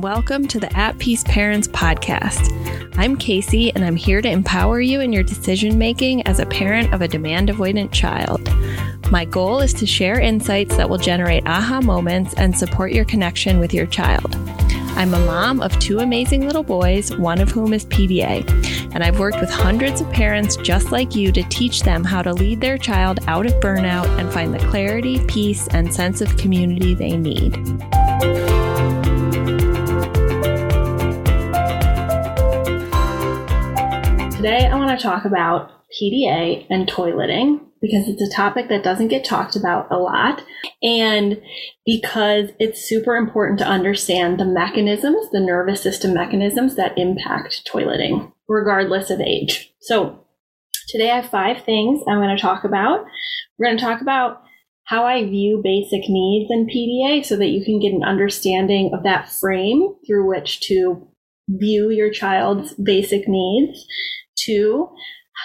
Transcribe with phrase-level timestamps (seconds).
[0.00, 2.96] welcome to the At Peace Parents podcast.
[2.96, 6.94] I'm Casey, and I'm here to empower you in your decision making as a parent
[6.94, 8.48] of a demand avoidant child.
[9.10, 13.58] My goal is to share insights that will generate aha moments and support your connection
[13.58, 14.34] with your child.
[14.96, 18.48] I'm a mom of two amazing little boys, one of whom is PDA,
[18.94, 22.32] and I've worked with hundreds of parents just like you to teach them how to
[22.32, 26.94] lead their child out of burnout and find the clarity, peace, and sense of community
[26.94, 28.59] they need.
[34.40, 39.08] Today, I want to talk about PDA and toileting because it's a topic that doesn't
[39.08, 40.42] get talked about a lot.
[40.82, 41.42] And
[41.84, 48.32] because it's super important to understand the mechanisms, the nervous system mechanisms that impact toileting,
[48.48, 49.74] regardless of age.
[49.82, 50.24] So
[50.88, 53.04] today I have five things I'm going to talk about.
[53.58, 54.42] We're going to talk about
[54.84, 59.02] how I view basic needs in PDA so that you can get an understanding of
[59.02, 61.06] that frame through which to
[61.58, 63.86] view your child's basic needs.
[64.36, 64.90] Two,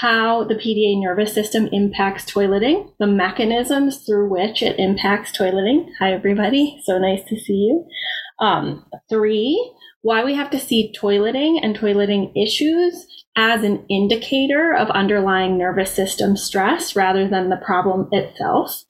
[0.01, 5.87] how the PDA nervous system impacts toileting, the mechanisms through which it impacts toileting.
[5.99, 6.81] Hi, everybody.
[6.83, 7.85] So nice to see you.
[8.39, 14.89] Um, three, why we have to see toileting and toileting issues as an indicator of
[14.89, 18.83] underlying nervous system stress rather than the problem itself.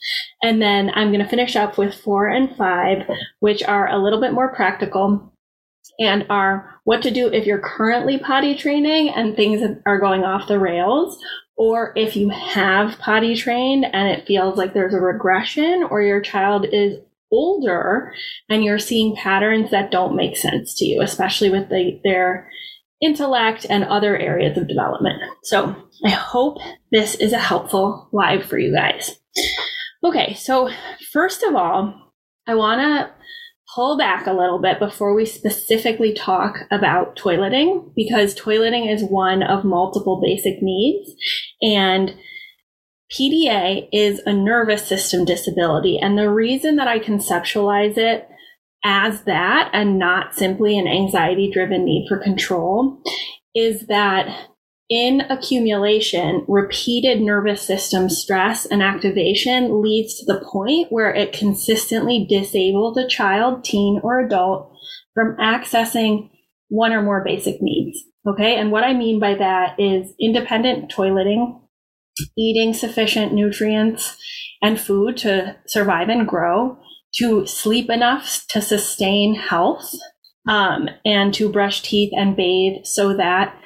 [0.44, 3.10] And then I'm going to finish up with four and five,
[3.40, 5.32] which are a little bit more practical
[6.00, 10.48] and are what to do if you're currently potty training and things are going off
[10.48, 11.18] the rails,
[11.58, 16.22] or if you have potty trained and it feels like there's a regression, or your
[16.22, 17.00] child is
[17.32, 18.14] older
[18.50, 22.50] and you're seeing patterns that don't make sense to you, especially with the, their
[23.02, 25.22] intellect and other areas of development.
[25.44, 26.58] So I hope
[26.92, 29.20] this is a helpful live for you guys.
[30.04, 30.70] Okay, so
[31.12, 32.14] first of all,
[32.48, 33.12] I want to
[33.76, 39.44] pull back a little bit before we specifically talk about toileting because toileting is one
[39.44, 41.12] of multiple basic needs
[41.62, 42.16] and
[43.12, 46.00] PDA is a nervous system disability.
[46.00, 48.28] And the reason that I conceptualize it
[48.84, 53.02] as that and not simply an anxiety driven need for control
[53.54, 54.48] is that
[54.90, 62.26] in accumulation, repeated nervous system stress and activation leads to the point where it consistently
[62.30, 64.72] disables a child, teen, or adult
[65.14, 66.30] from accessing
[66.70, 67.98] one or more basic needs.
[68.28, 68.56] Okay.
[68.58, 71.62] And what I mean by that is independent toileting,
[72.38, 74.18] eating sufficient nutrients
[74.62, 76.78] and food to survive and grow,
[77.16, 79.92] to sleep enough to sustain health,
[80.48, 83.58] um, and to brush teeth and bathe so that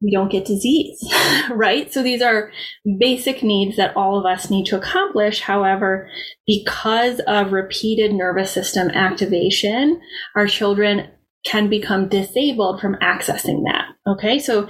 [0.00, 1.02] we don't get disease,
[1.50, 1.92] right?
[1.92, 2.50] So these are
[2.98, 5.40] basic needs that all of us need to accomplish.
[5.40, 6.10] However,
[6.46, 10.00] because of repeated nervous system activation,
[10.34, 11.08] our children
[11.46, 13.86] can become disabled from accessing that.
[14.06, 14.38] Okay.
[14.38, 14.68] So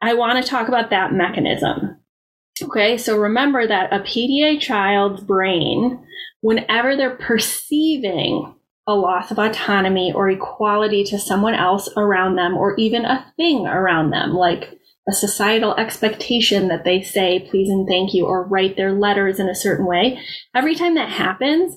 [0.00, 2.00] I want to talk about that mechanism.
[2.62, 2.96] Okay.
[2.96, 6.02] So remember that a PDA child's brain,
[6.40, 8.54] whenever they're perceiving
[8.88, 13.66] a loss of autonomy or equality to someone else around them or even a thing
[13.66, 18.76] around them, like a societal expectation that they say please and thank you or write
[18.76, 20.18] their letters in a certain way.
[20.54, 21.76] Every time that happens,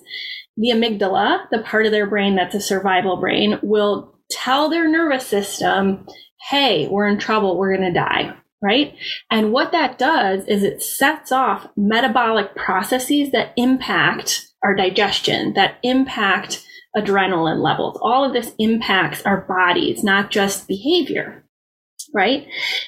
[0.56, 5.28] the amygdala, the part of their brain that's a survival brain, will tell their nervous
[5.28, 6.06] system,
[6.50, 8.36] hey, we're in trouble, we're going to die.
[8.64, 8.96] Right.
[9.32, 15.78] And what that does is it sets off metabolic processes that impact our digestion, that
[15.82, 16.64] impact
[16.96, 17.98] adrenaline levels.
[18.02, 21.44] All of this impacts our bodies, not just behavior,
[22.14, 22.48] right?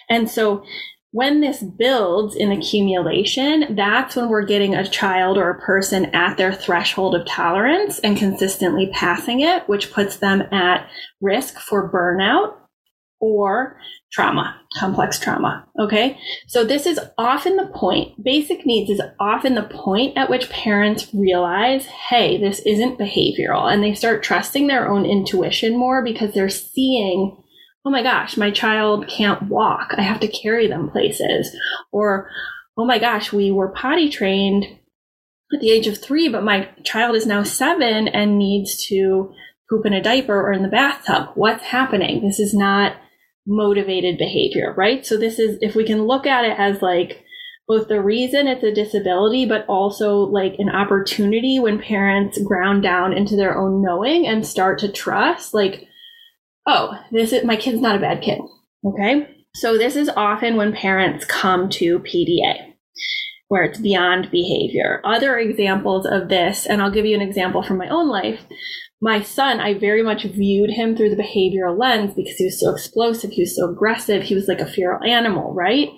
[0.10, 0.64] And so
[1.12, 6.38] when this builds in accumulation, that's when we're getting a child or a person at
[6.38, 10.90] their threshold of tolerance and consistently passing it, which puts them at
[11.22, 12.56] risk for burnout
[13.24, 13.80] or
[14.12, 15.66] trauma, complex trauma.
[15.80, 16.20] Okay.
[16.48, 21.08] So this is often the point, basic needs is often the point at which parents
[21.14, 23.72] realize, hey, this isn't behavioral.
[23.72, 27.42] And they start trusting their own intuition more because they're seeing,
[27.86, 29.94] oh my gosh, my child can't walk.
[29.98, 31.56] I have to carry them places.
[31.94, 32.30] Or,
[32.78, 34.66] oh my gosh, we were potty trained
[35.54, 39.34] at the age of three, but my child is now seven and needs to
[39.70, 41.30] poop in a diaper or in the bathtub.
[41.36, 42.22] What's happening?
[42.22, 42.98] This is not
[43.46, 45.06] motivated behavior, right?
[45.06, 47.24] So this is, if we can look at it as like
[47.68, 53.14] both the reason it's a disability, but also like an opportunity when parents ground down
[53.14, 55.88] into their own knowing and start to trust, like,
[56.66, 58.40] oh, this is, my kid's not a bad kid.
[58.86, 59.28] Okay.
[59.56, 62.74] So this is often when parents come to PDA.
[63.54, 65.00] where it's beyond behavior.
[65.04, 68.40] Other examples of this, and I'll give you an example from my own life.
[69.04, 72.72] My son, I very much viewed him through the behavioral lens because he was so
[72.72, 75.90] explosive, he was so aggressive, he was like a feral animal, right?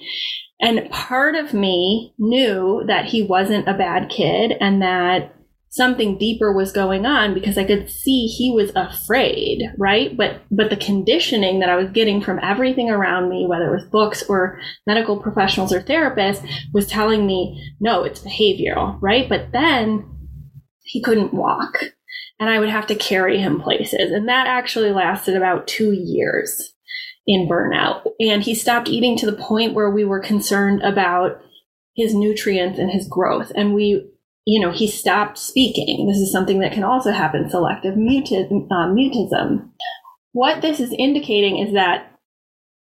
[0.60, 5.36] And part of me knew that he wasn't a bad kid and that
[5.70, 10.18] something deeper was going on because I could see he was afraid, right?
[10.18, 13.92] But but the conditioning that I was getting from everything around me, whether it was
[13.92, 16.44] books or medical professionals or therapists,
[16.74, 19.30] was telling me, no, it's behavioral, right?
[19.30, 20.10] But then
[20.82, 21.84] he couldn't walk
[22.40, 24.12] and I would have to carry him places.
[24.12, 26.74] And that actually lasted about two years
[27.26, 28.06] in burnout.
[28.20, 31.42] And he stopped eating to the point where we were concerned about
[31.96, 33.52] his nutrients and his growth.
[33.56, 34.10] And we,
[34.46, 36.08] you know, he stopped speaking.
[36.08, 39.70] This is something that can also happen selective muti- uh, mutism.
[40.34, 42.12] What this is indicating is that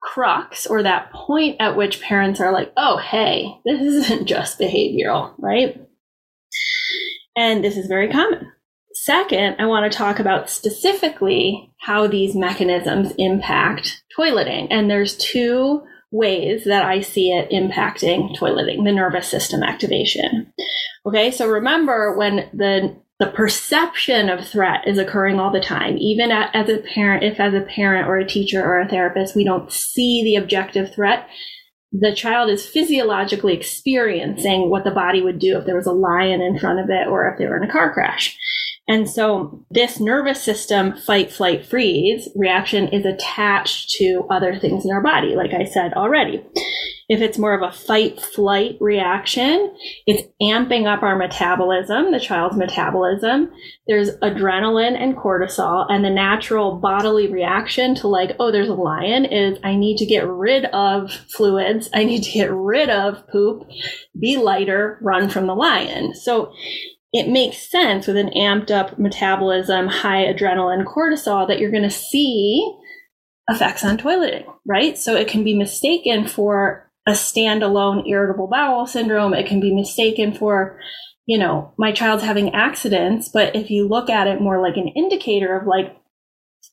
[0.02, 5.34] crux or that point at which parents are like, oh, hey, this isn't just behavioral,
[5.38, 5.80] right?
[7.36, 8.52] And this is very common.
[9.08, 14.68] Second, I want to talk about specifically how these mechanisms impact toileting.
[14.70, 15.82] And there's two
[16.12, 20.52] ways that I see it impacting toileting, the nervous system activation.
[21.06, 26.30] Okay, so remember when the the perception of threat is occurring all the time, even
[26.30, 29.72] as a parent, if as a parent or a teacher or a therapist, we don't
[29.72, 31.30] see the objective threat,
[31.94, 36.42] the child is physiologically experiencing what the body would do if there was a lion
[36.42, 38.38] in front of it or if they were in a car crash.
[38.88, 44.92] And so this nervous system fight, flight, freeze reaction is attached to other things in
[44.92, 46.44] our body, like I said already.
[47.10, 49.74] If it's more of a fight, flight reaction,
[50.06, 53.52] it's amping up our metabolism, the child's metabolism.
[53.88, 59.24] There's adrenaline and cortisol, and the natural bodily reaction to like, oh, there's a lion
[59.24, 61.90] is I need to get rid of fluids.
[61.94, 63.64] I need to get rid of poop,
[64.20, 66.14] be lighter, run from the lion.
[66.14, 66.54] So
[67.18, 71.90] it makes sense with an amped up metabolism, high adrenaline, cortisol that you're going to
[71.90, 72.76] see
[73.50, 74.98] effects on toileting, right?
[74.98, 79.34] So it can be mistaken for a standalone irritable bowel syndrome.
[79.34, 80.80] It can be mistaken for,
[81.26, 83.30] you know, my child's having accidents.
[83.30, 85.96] But if you look at it more like an indicator of like,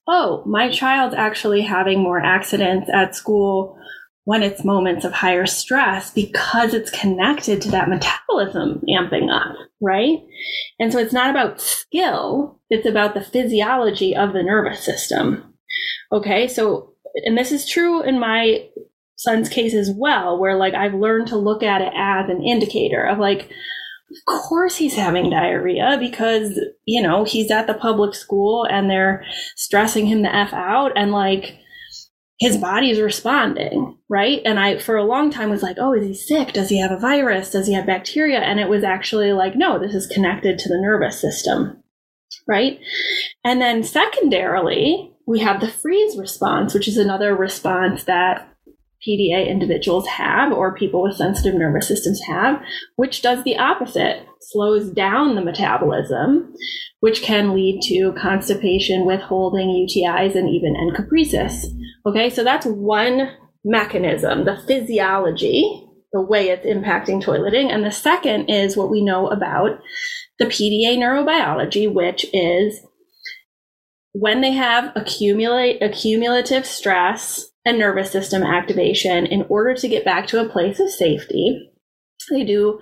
[0.08, 3.78] oh, my child's actually having more accidents at school
[4.24, 10.18] when it's moments of higher stress because it's connected to that metabolism amping up, right?
[10.78, 15.54] And so it's not about skill, it's about the physiology of the nervous system.
[16.10, 16.94] Okay, so,
[17.24, 18.66] and this is true in my
[19.16, 23.04] son's case as well, where like I've learned to look at it as an indicator
[23.04, 23.50] of like,
[24.10, 29.24] of course he's having diarrhea because, you know, he's at the public school and they're
[29.56, 31.58] stressing him the F out and like,
[32.38, 34.40] his body is responding, right?
[34.44, 36.52] And I, for a long time, was like, oh, is he sick?
[36.52, 37.50] Does he have a virus?
[37.50, 38.40] Does he have bacteria?
[38.40, 41.82] And it was actually like, no, this is connected to the nervous system,
[42.48, 42.80] right?
[43.44, 48.48] And then secondarily, we have the freeze response, which is another response that
[49.06, 52.60] PDA individuals have or people with sensitive nervous systems have,
[52.96, 56.54] which does the opposite, slows down the metabolism,
[57.00, 61.66] which can lead to constipation, withholding, UTIs, and even encopresis.
[62.06, 63.30] Okay, so that's one
[63.64, 67.72] mechanism, the physiology, the way it's impacting toileting.
[67.72, 69.80] And the second is what we know about
[70.38, 72.80] the PDA neurobiology, which is
[74.12, 80.26] when they have accumulate accumulative stress and nervous system activation in order to get back
[80.28, 81.70] to a place of safety,
[82.30, 82.78] they do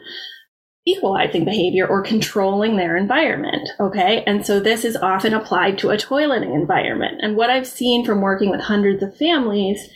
[0.87, 3.69] equalizing behavior or controlling their environment.
[3.79, 4.25] Okay.
[4.27, 7.21] And so this is often applied to a toileting environment.
[7.23, 9.89] And what I've seen from working with hundreds of families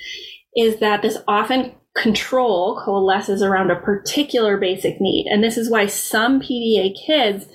[0.55, 5.26] is that this often control coalesces around a particular basic need.
[5.28, 7.47] And this is why some PDA kids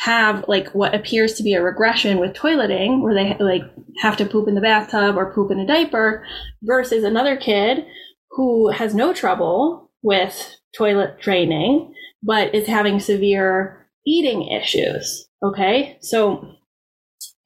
[0.00, 3.62] have like what appears to be a regression with toileting where they like
[4.00, 6.24] have to poop in the bathtub or poop in a diaper
[6.62, 7.84] versus another kid
[8.30, 15.28] who has no trouble with toilet training but is having severe eating issues.
[15.42, 15.98] Okay.
[16.00, 16.54] So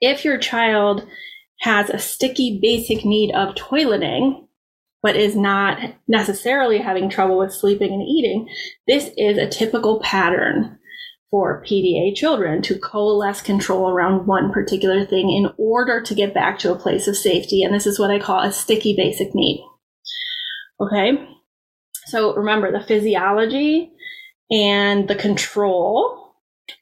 [0.00, 1.06] if your child
[1.60, 4.46] has a sticky basic need of toileting,
[5.02, 8.48] but is not necessarily having trouble with sleeping and eating,
[8.86, 10.78] this is a typical pattern
[11.30, 16.58] for PDA children to coalesce control around one particular thing in order to get back
[16.58, 17.62] to a place of safety.
[17.62, 19.66] And this is what I call a sticky basic need.
[20.78, 21.31] Okay.
[22.12, 23.90] So remember the physiology
[24.50, 26.34] and the control,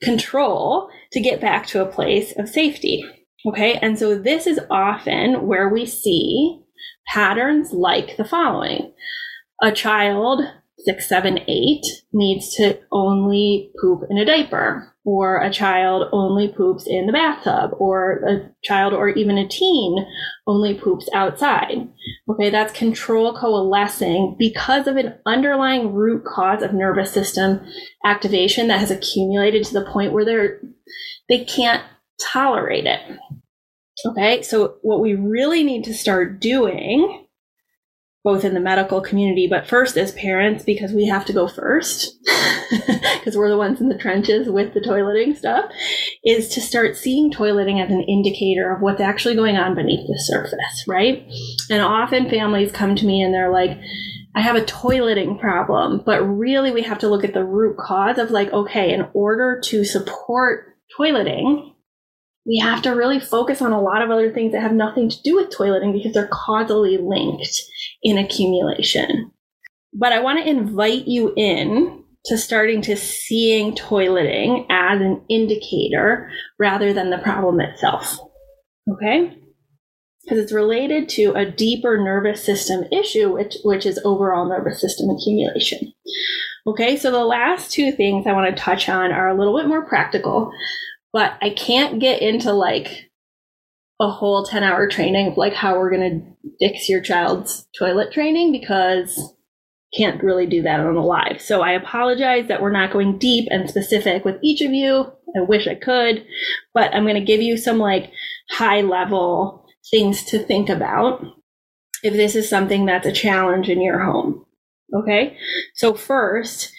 [0.02, 3.04] control to get back to a place of safety.
[3.46, 3.74] Okay.
[3.74, 6.60] And so this is often where we see
[7.06, 8.92] patterns like the following.
[9.62, 10.42] A child
[10.84, 16.86] six, seven, eight needs to only poop in a diaper, or a child only poops
[16.86, 20.06] in the bathtub, or a child or even a teen
[20.46, 21.88] only poops outside.
[22.28, 27.60] Okay, that's control coalescing because of an underlying root cause of nervous system
[28.04, 30.60] activation that has accumulated to the point where they're
[31.28, 31.82] they can't
[32.20, 33.00] tolerate it.
[34.04, 37.26] Okay, so what we really need to start doing
[38.22, 42.18] both in the medical community, but first as parents, because we have to go first,
[43.18, 45.70] because we're the ones in the trenches with the toileting stuff,
[46.24, 50.18] is to start seeing toileting as an indicator of what's actually going on beneath the
[50.18, 51.26] surface, right?
[51.70, 53.78] And often families come to me and they're like,
[54.34, 58.18] I have a toileting problem, but really we have to look at the root cause
[58.18, 61.74] of like, okay, in order to support toileting,
[62.50, 65.22] we have to really focus on a lot of other things that have nothing to
[65.22, 67.48] do with toileting because they're causally linked
[68.02, 69.30] in accumulation.
[69.92, 76.28] But I want to invite you in to starting to seeing toileting as an indicator
[76.58, 78.18] rather than the problem itself.
[78.92, 79.38] Okay?
[80.24, 85.08] Because it's related to a deeper nervous system issue, which, which is overall nervous system
[85.08, 85.92] accumulation.
[86.66, 89.68] Okay, so the last two things I want to touch on are a little bit
[89.68, 90.52] more practical,
[91.12, 93.10] but I can't get into like
[94.00, 98.12] a whole 10 hour training of like how we're going to fix your child's toilet
[98.12, 99.34] training because
[99.96, 101.40] can't really do that on a live.
[101.40, 105.12] So I apologize that we're not going deep and specific with each of you.
[105.36, 106.24] I wish I could,
[106.72, 108.12] but I'm going to give you some like
[108.50, 111.24] high level things to think about
[112.02, 114.44] if this is something that's a challenge in your home.
[114.94, 115.36] Okay.
[115.74, 116.72] So first,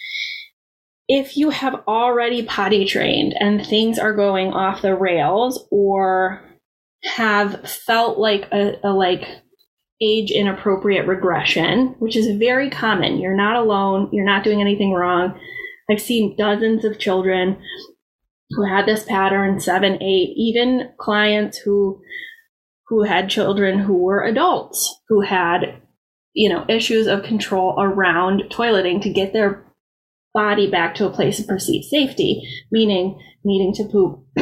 [1.14, 6.42] if you have already potty trained and things are going off the rails or
[7.04, 9.28] have felt like a, a like
[10.00, 13.20] age inappropriate regression, which is very common.
[13.20, 14.08] You're not alone.
[14.10, 15.38] You're not doing anything wrong.
[15.90, 17.60] I've seen dozens of children
[18.52, 22.00] who had this pattern, seven, eight, even clients who
[22.86, 25.82] who had children who were adults who had
[26.32, 29.62] you know issues of control around toileting to get their
[30.34, 34.24] body back to a place of perceived safety, meaning needing to poop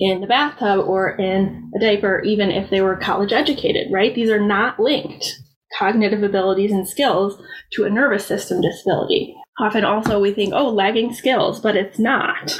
[0.00, 4.14] in the bathtub or in a diaper, even if they were college educated, right?
[4.14, 5.40] These are not linked
[5.78, 7.40] cognitive abilities and skills
[7.72, 9.34] to a nervous system disability.
[9.60, 12.58] Often also we think, oh, lagging skills, but it's not.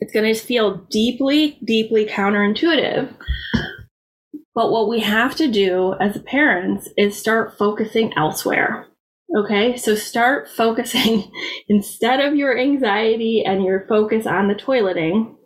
[0.00, 3.12] It's going to feel deeply, deeply counterintuitive.
[4.54, 8.86] But what we have to do as parents is start focusing elsewhere.
[9.36, 11.30] Okay, so start focusing
[11.68, 15.36] instead of your anxiety and your focus on the toileting,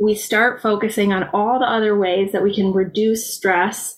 [0.00, 3.94] we start focusing on all the other ways that we can reduce stress,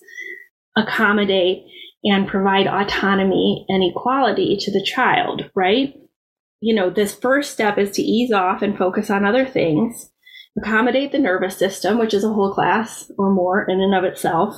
[0.75, 1.63] accommodate,
[2.03, 5.93] and provide autonomy and equality to the child, right?
[6.59, 10.09] You know, this first step is to ease off and focus on other things
[10.57, 14.55] accommodate the nervous system, which is a whole class or more in and of itself,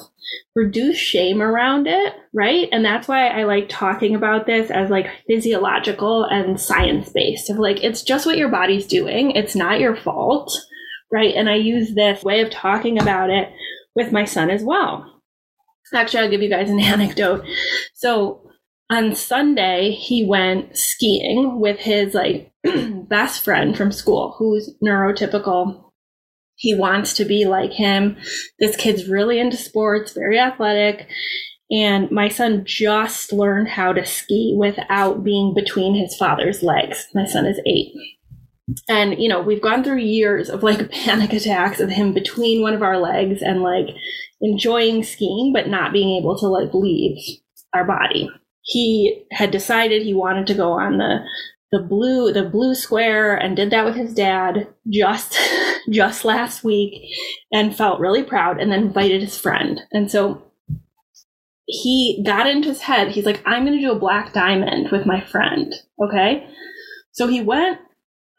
[0.55, 2.69] reduce shame around it, right?
[2.71, 7.57] And that's why I like talking about this as like physiological and science based of
[7.57, 9.31] like, it's just what your body's doing.
[9.31, 10.51] It's not your fault,
[11.11, 11.33] right?
[11.35, 13.49] And I use this way of talking about it
[13.95, 15.21] with my son as well.
[15.93, 17.43] Actually, I'll give you guys an anecdote.
[17.93, 18.49] So
[18.89, 22.53] on Sunday, he went skiing with his like
[23.09, 25.88] best friend from school who's neurotypical
[26.59, 28.17] he wants to be like him.
[28.59, 31.07] This kid's really into sports, very athletic.
[31.71, 37.07] And my son just learned how to ski without being between his father's legs.
[37.15, 37.93] My son is eight.
[38.89, 42.73] And, you know, we've gone through years of like panic attacks of him between one
[42.73, 43.87] of our legs and like
[44.41, 47.17] enjoying skiing, but not being able to like leave
[47.73, 48.29] our body.
[48.63, 51.19] He had decided he wanted to go on the
[51.71, 55.37] the blue the blue square and did that with his dad just
[55.89, 57.03] just last week
[57.51, 59.81] and felt really proud and then invited his friend.
[59.91, 60.41] And so
[61.65, 65.05] he got into his head he's like i'm going to do a black diamond with
[65.05, 66.47] my friend okay?
[67.11, 67.79] So he went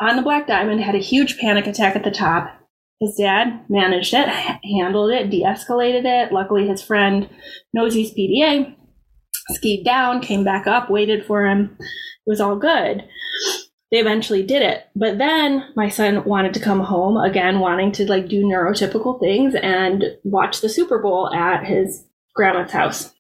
[0.01, 2.57] on the black diamond had a huge panic attack at the top.
[2.99, 6.33] His dad managed it handled it de-escalated it.
[6.33, 7.29] Luckily his friend
[7.73, 8.75] knows he's pda
[9.55, 11.77] skied down came back up waited for him
[12.27, 13.09] it was all good.
[13.91, 14.89] They eventually did it.
[14.95, 19.55] But then my son wanted to come home again, wanting to like do neurotypical things
[19.55, 22.05] and watch the Super Bowl at his
[22.35, 23.13] grandma's house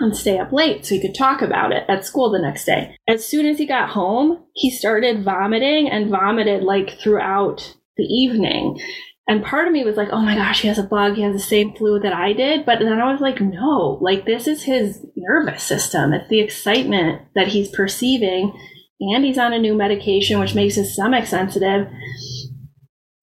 [0.00, 2.96] and stay up late so he could talk about it at school the next day.
[3.06, 8.80] As soon as he got home, he started vomiting and vomited like throughout the evening.
[9.26, 11.14] And part of me was like, oh my gosh, he has a bug.
[11.14, 12.66] He has the same flu that I did.
[12.66, 16.12] But then I was like, no, like this is his nervous system.
[16.12, 18.52] It's the excitement that he's perceiving.
[19.00, 21.88] And he's on a new medication, which makes his stomach sensitive.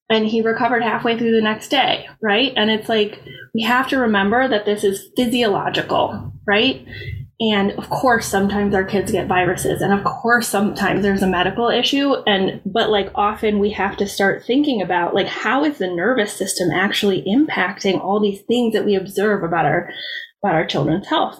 [0.10, 2.52] And he recovered halfway through the next day, right?
[2.58, 3.22] And it's like,
[3.54, 6.86] we have to remember that this is physiological, right?
[7.42, 11.70] And of course, sometimes our kids get viruses, and of course, sometimes there's a medical
[11.70, 12.14] issue.
[12.28, 16.32] And but like often we have to start thinking about like how is the nervous
[16.32, 19.92] system actually impacting all these things that we observe about our
[20.44, 21.40] about our children's health.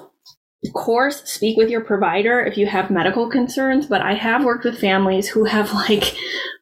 [0.66, 4.66] Of course, speak with your provider if you have medical concerns, but I have worked
[4.66, 6.16] with families who have like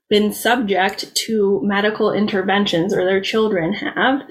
[0.10, 4.22] been subject to medical interventions or their children have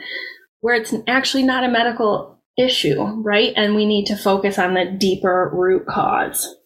[0.60, 3.52] where it's actually not a medical issue, right?
[3.56, 6.56] And we need to focus on the deeper root cause.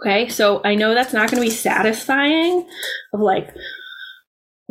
[0.00, 2.68] Okay, so I know that's not going to be satisfying
[3.12, 3.54] of like,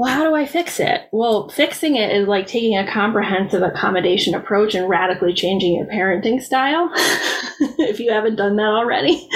[0.02, 1.08] well, how do I fix it?
[1.12, 6.42] Well, fixing it is like taking a comprehensive accommodation approach and radically changing your parenting
[6.42, 6.90] style,
[7.78, 9.30] if you haven't done that already,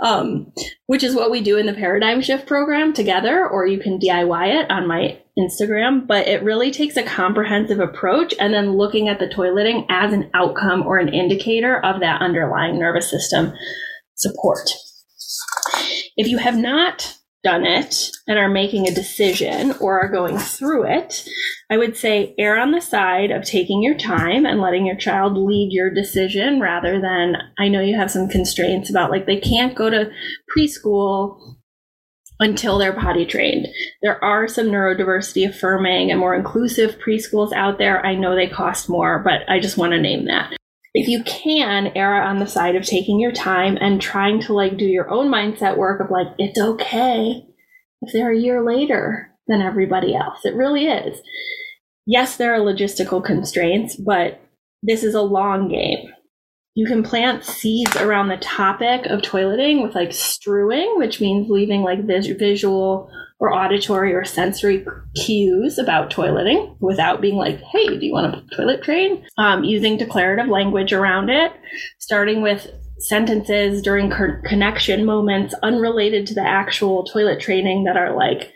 [0.00, 0.52] um,
[0.86, 4.60] which is what we do in the Paradigm Shift program together, or you can DIY
[4.60, 6.04] it on my Instagram.
[6.04, 10.32] But it really takes a comprehensive approach and then looking at the toileting as an
[10.34, 13.52] outcome or an indicator of that underlying nervous system
[14.16, 14.68] support.
[16.16, 17.17] If you have not
[17.48, 21.26] done it and are making a decision or are going through it,
[21.70, 25.36] I would say err on the side of taking your time and letting your child
[25.38, 29.74] lead your decision rather than I know you have some constraints about like they can't
[29.74, 30.10] go to
[30.54, 31.38] preschool
[32.38, 33.66] until they're potty trained.
[34.02, 38.04] There are some neurodiversity affirming and more inclusive preschools out there.
[38.04, 40.52] I know they cost more, but I just want to name that
[40.94, 44.76] if you can err on the side of taking your time and trying to like
[44.76, 47.44] do your own mindset work of like it's okay
[48.02, 50.44] if they're a year later than everybody else.
[50.44, 51.20] It really is.
[52.06, 54.40] Yes there are logistical constraints but
[54.82, 56.08] this is a long game.
[56.74, 61.82] You can plant seeds around the topic of toileting with like strewing which means leaving
[61.82, 68.04] like vis- visual or auditory or sensory cues about toileting without being like, hey, do
[68.04, 69.24] you want a toilet train?
[69.38, 71.52] Um, using declarative language around it,
[71.98, 78.16] starting with sentences during co- connection moments unrelated to the actual toilet training that are
[78.16, 78.52] like,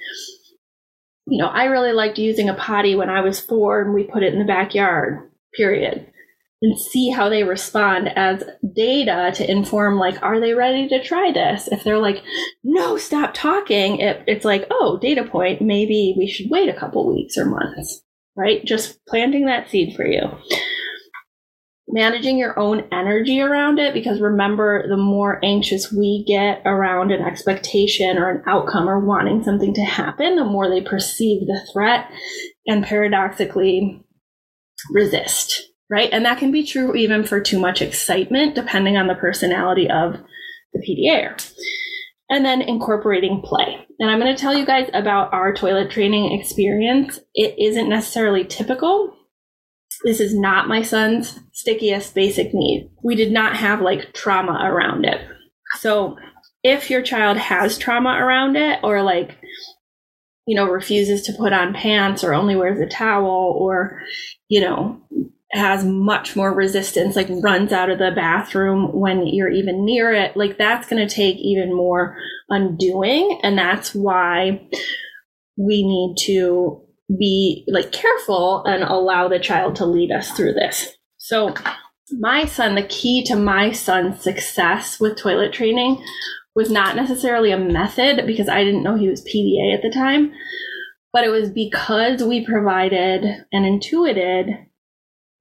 [1.27, 4.25] you know, I really liked using a potty when I was four and we put
[4.25, 6.12] it in the backyard, period
[6.63, 8.43] and see how they respond as
[8.75, 11.69] data to inform like are they ready to try this?
[11.69, 12.23] If they're like
[12.65, 17.13] no stop talking it, it's like oh data point maybe we should wait a couple
[17.13, 18.03] weeks or months
[18.37, 18.65] right?
[18.65, 20.21] Just planting that seed for you.
[21.89, 27.23] Managing your own energy around it because remember the more anxious we get around an
[27.23, 32.11] expectation or an outcome or wanting something to happen the more they perceive the threat
[32.67, 34.03] and paradoxically
[34.93, 36.09] resist right?
[36.13, 40.17] And that can be true even for too much excitement, depending on the personality of
[40.73, 41.53] the PDA.
[42.31, 43.87] And then incorporating play.
[43.99, 47.21] And I'm going to tell you guys about our toilet training experience.
[47.35, 49.15] It isn't necessarily typical.
[50.05, 52.91] This is not my son's stickiest basic need.
[53.03, 55.21] We did not have like trauma around it.
[55.79, 56.17] So
[56.63, 59.37] if your child has trauma around it or like
[60.47, 64.03] you know refuses to put on pants or only wears a towel or
[64.49, 65.01] you know
[65.53, 70.37] has much more resistance, like runs out of the bathroom when you're even near it,
[70.37, 72.17] like that's going to take even more
[72.49, 73.39] undoing.
[73.43, 74.67] And that's why
[75.59, 76.81] we need to
[77.19, 80.93] be like careful and allow the child to lead us through this.
[81.19, 81.55] So,
[82.19, 86.05] my son, the key to my son's success with toilet training
[86.55, 90.33] was not necessarily a method because I didn't know he was PDA at the time,
[91.13, 94.49] but it was because we provided and intuited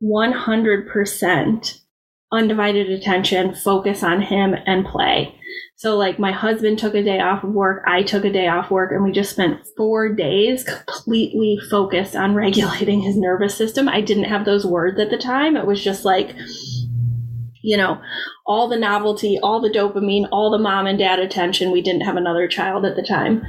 [0.04, 1.80] 100%
[2.32, 5.36] undivided attention, focus on him and play.
[5.76, 8.72] So like my husband took a day off of work, I took a day off
[8.72, 13.90] work and we just spent 4 days completely focused on regulating his nervous system.
[13.90, 15.58] I didn't have those words at the time.
[15.58, 16.36] It was just like
[17.64, 18.02] you know,
[18.46, 21.72] all the novelty, all the dopamine, all the mom and dad attention.
[21.72, 23.44] We didn't have another child at the time.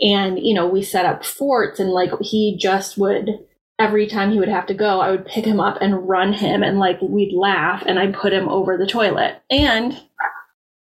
[0.00, 3.30] And, you know, we set up forts and like he just would
[3.78, 6.62] every time he would have to go, I would pick him up and run him
[6.62, 9.42] and like we'd laugh and I'd put him over the toilet.
[9.50, 10.00] And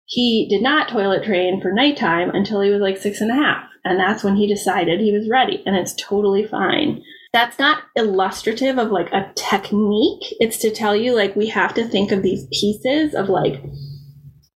[0.06, 3.66] he did not toilet train for nighttime until he was like six and a half.
[3.84, 5.64] And that's when he decided he was ready.
[5.66, 7.04] And it's totally fine.
[7.34, 10.34] That's not illustrative of like a technique.
[10.40, 13.62] It's to tell you like we have to think of these pieces of like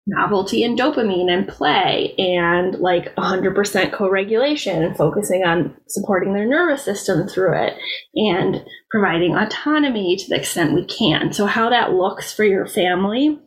[0.09, 6.83] novelty and dopamine and play and like 100% co-regulation and focusing on supporting their nervous
[6.83, 7.75] system through it
[8.15, 11.33] and providing autonomy to the extent we can.
[11.33, 13.39] So how that looks for your family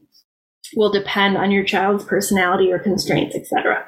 [0.76, 3.86] will depend on your child's personality or constraints etc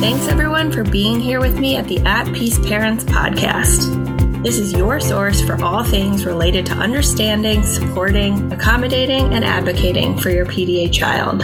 [0.00, 3.99] thanks everyone for being here with me at the at peace parents podcast
[4.42, 10.30] this is your source for all things related to understanding, supporting, accommodating, and advocating for
[10.30, 11.40] your PDA child.